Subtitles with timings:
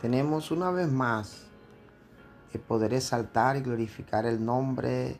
[0.00, 1.46] tenemos una vez más
[2.52, 5.18] de poder exaltar y glorificar el nombre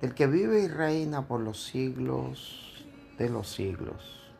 [0.00, 2.86] del que vive y reina por los siglos
[3.18, 4.32] de los siglos.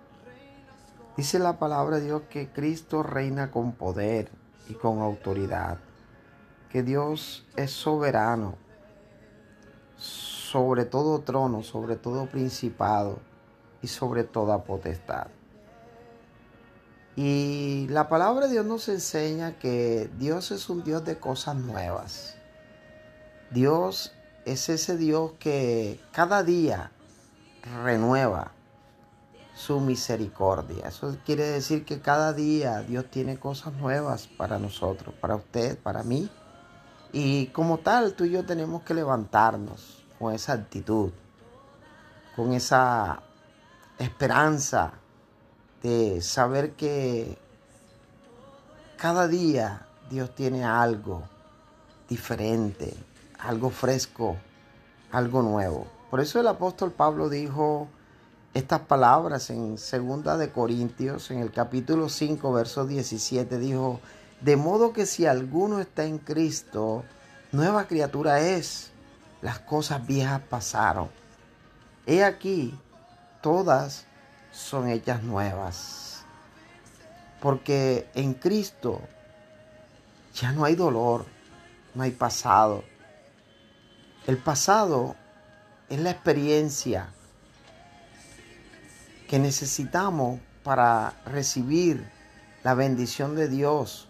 [1.17, 4.31] Dice la palabra de Dios que Cristo reina con poder
[4.69, 5.79] y con autoridad,
[6.71, 8.57] que Dios es soberano
[10.51, 13.21] sobre todo trono, sobre todo principado
[13.83, 15.29] y sobre toda potestad.
[17.23, 22.35] Y la palabra de Dios nos enseña que Dios es un Dios de cosas nuevas.
[23.51, 24.15] Dios
[24.47, 26.93] es ese Dios que cada día
[27.85, 28.53] renueva
[29.55, 30.89] su misericordia.
[30.89, 36.03] Eso quiere decir que cada día Dios tiene cosas nuevas para nosotros, para usted, para
[36.03, 36.31] mí.
[37.13, 41.11] Y como tal, tú y yo tenemos que levantarnos con esa actitud,
[42.35, 43.21] con esa
[43.99, 44.95] esperanza
[45.83, 47.39] de saber que
[48.97, 51.23] cada día Dios tiene algo
[52.09, 52.95] diferente,
[53.39, 54.37] algo fresco,
[55.11, 55.87] algo nuevo.
[56.11, 57.89] Por eso el apóstol Pablo dijo
[58.53, 64.01] estas palabras en segunda de Corintios, en el capítulo 5, verso 17, dijo,
[64.41, 67.05] de modo que si alguno está en Cristo,
[67.53, 68.91] nueva criatura es,
[69.41, 71.09] las cosas viejas pasaron.
[72.07, 72.77] He aquí,
[73.41, 74.07] todas
[74.53, 76.25] son hechas nuevas.
[77.41, 79.01] Porque en Cristo
[80.35, 81.27] ya no hay dolor,
[81.95, 82.85] no hay pasado.
[84.27, 85.17] El pasado
[85.89, 87.09] es la experiencia
[89.29, 92.09] que necesitamos para recibir
[92.63, 94.09] la bendición de Dios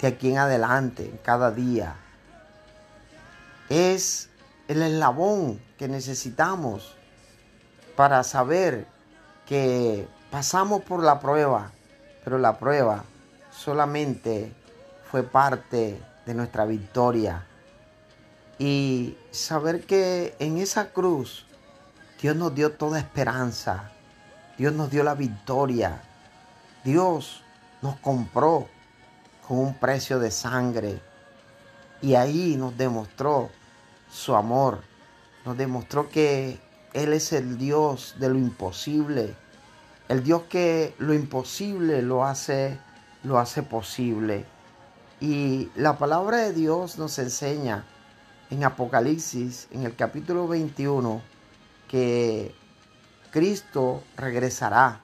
[0.00, 1.94] de aquí en adelante, en cada día.
[3.68, 4.28] Es
[4.68, 6.96] el eslabón que necesitamos
[7.96, 8.86] para saber
[9.46, 11.70] que pasamos por la prueba,
[12.24, 13.04] pero la prueba
[13.50, 14.52] solamente
[15.10, 17.46] fue parte de nuestra victoria.
[18.58, 21.46] Y saber que en esa cruz
[22.20, 23.90] Dios nos dio toda esperanza,
[24.56, 26.02] Dios nos dio la victoria,
[26.84, 27.42] Dios
[27.80, 28.68] nos compró
[29.46, 31.00] con un precio de sangre
[32.00, 33.50] y ahí nos demostró
[34.10, 34.82] su amor,
[35.44, 36.60] nos demostró que
[36.92, 39.34] él es el Dios de lo imposible.
[40.08, 42.78] El Dios que lo imposible lo hace,
[43.22, 44.44] lo hace posible.
[45.20, 47.84] Y la palabra de Dios nos enseña
[48.50, 51.22] en Apocalipsis, en el capítulo 21,
[51.88, 52.54] que
[53.30, 55.00] Cristo regresará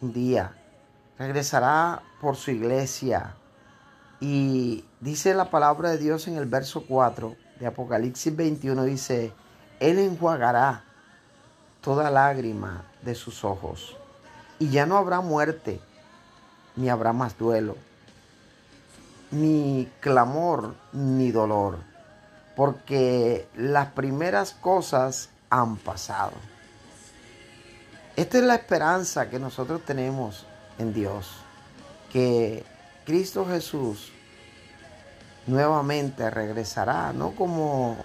[0.00, 0.52] un día,
[1.18, 3.34] regresará por su iglesia.
[4.20, 9.32] Y dice la palabra de Dios en el verso 4 de Apocalipsis 21, dice,
[9.80, 10.84] Él enjuagará
[11.88, 13.96] toda lágrima de sus ojos.
[14.58, 15.80] Y ya no habrá muerte,
[16.76, 17.76] ni habrá más duelo,
[19.30, 21.78] ni clamor, ni dolor,
[22.56, 26.34] porque las primeras cosas han pasado.
[28.16, 30.44] Esta es la esperanza que nosotros tenemos
[30.76, 31.36] en Dios,
[32.12, 32.66] que
[33.06, 34.12] Cristo Jesús
[35.46, 37.96] nuevamente regresará, no como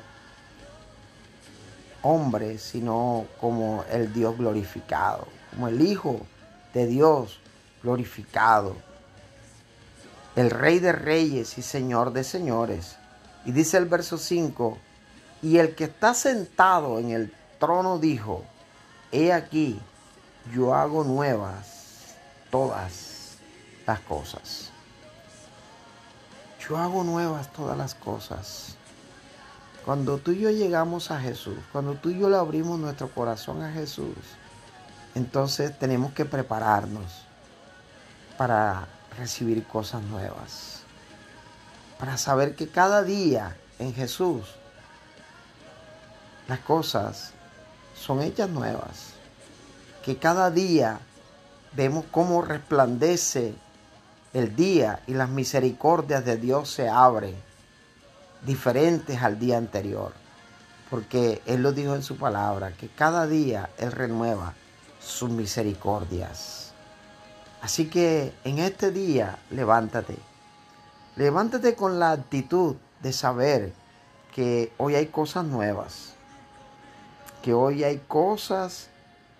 [2.03, 6.19] hombre, sino como el Dios glorificado, como el Hijo
[6.73, 7.39] de Dios
[7.81, 8.75] glorificado,
[10.35, 12.97] el Rey de Reyes y Señor de Señores.
[13.45, 14.77] Y dice el verso 5,
[15.41, 18.43] y el que está sentado en el trono dijo,
[19.11, 19.79] he aquí,
[20.53, 22.15] yo hago nuevas
[22.49, 23.37] todas
[23.85, 24.69] las cosas.
[26.67, 28.77] Yo hago nuevas todas las cosas.
[29.85, 33.61] Cuando tú y yo llegamos a Jesús, cuando tú y yo le abrimos nuestro corazón
[33.61, 34.15] a Jesús,
[35.13, 37.25] entonces tenemos que prepararnos
[38.37, 38.87] para
[39.17, 40.83] recibir cosas nuevas.
[41.99, 44.45] Para saber que cada día en Jesús
[46.47, 47.33] las cosas
[47.93, 49.13] son hechas nuevas.
[50.03, 50.99] Que cada día
[51.73, 53.53] vemos cómo resplandece
[54.31, 57.35] el día y las misericordias de Dios se abren
[58.45, 60.13] diferentes al día anterior.
[60.89, 64.53] Porque Él lo dijo en su palabra, que cada día Él renueva
[64.99, 66.73] sus misericordias.
[67.61, 70.17] Así que en este día levántate,
[71.15, 73.71] Levántate con la actitud de saber
[74.33, 76.13] que hoy hay cosas nuevas.
[77.43, 78.89] Que hoy hay cosas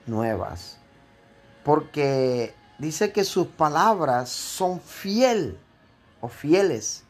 [0.06, 0.78] nuevas.
[1.64, 5.58] Porque dice que sus palabras son fiel
[6.22, 7.06] o fieles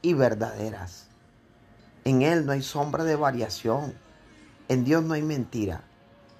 [0.00, 1.08] y verdaderas.
[2.06, 3.92] En Él no hay sombra de variación.
[4.68, 5.82] En Dios no hay mentira.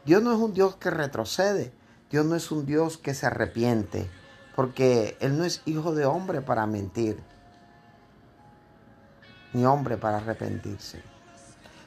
[0.04, 1.72] Dios no es un Dios que retrocede.
[2.08, 4.08] Dios no es un Dios que se arrepiente.
[4.54, 7.20] Porque Él no es hijo de hombre para mentir
[9.52, 11.02] ni hombre para arrepentirse.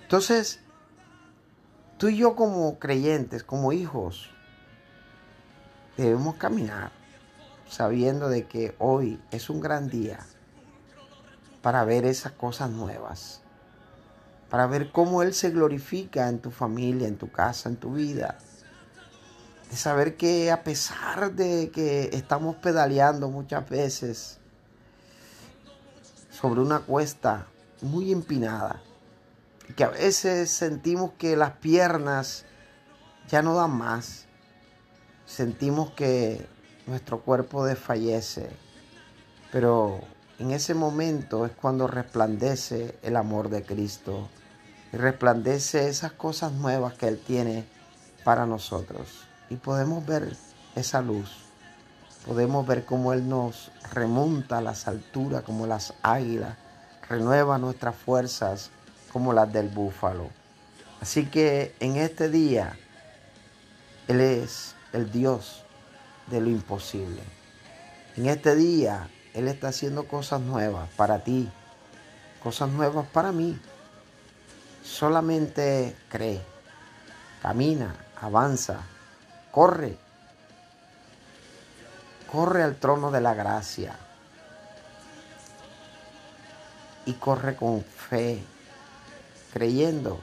[0.01, 0.59] Entonces,
[1.97, 4.31] tú y yo como creyentes, como hijos,
[5.95, 6.91] debemos caminar
[7.67, 10.19] sabiendo de que hoy es un gran día
[11.61, 13.43] para ver esas cosas nuevas,
[14.49, 18.37] para ver cómo Él se glorifica en tu familia, en tu casa, en tu vida.
[19.69, 24.39] De saber que a pesar de que estamos pedaleando muchas veces
[26.31, 27.47] sobre una cuesta
[27.81, 28.81] muy empinada.
[29.75, 32.45] Que a veces sentimos que las piernas
[33.27, 34.25] ya no dan más.
[35.25, 36.47] Sentimos que
[36.87, 38.49] nuestro cuerpo desfallece.
[39.51, 40.01] Pero
[40.39, 44.29] en ese momento es cuando resplandece el amor de Cristo.
[44.91, 47.65] Y resplandece esas cosas nuevas que Él tiene
[48.23, 49.25] para nosotros.
[49.49, 50.35] Y podemos ver
[50.75, 51.45] esa luz.
[52.25, 56.57] Podemos ver cómo Él nos remonta a las alturas como las águilas
[57.09, 58.69] renueva nuestras fuerzas
[59.11, 60.29] como las del búfalo.
[61.01, 62.77] Así que en este día,
[64.07, 65.63] Él es el Dios
[66.27, 67.21] de lo imposible.
[68.15, 71.49] En este día, Él está haciendo cosas nuevas para ti,
[72.43, 73.59] cosas nuevas para mí.
[74.89, 76.41] Solamente cree,
[77.41, 78.81] camina, avanza,
[79.51, 79.97] corre.
[82.29, 83.95] Corre al trono de la gracia
[87.05, 88.43] y corre con fe,
[89.53, 90.19] creyendo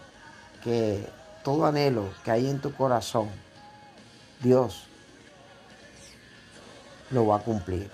[0.63, 1.09] que
[1.43, 3.31] todo anhelo que hay en tu corazón,
[4.41, 4.89] Dios
[7.11, 7.91] lo va a cumplir.